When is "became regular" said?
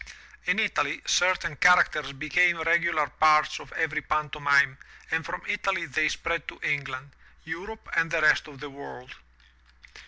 2.17-3.05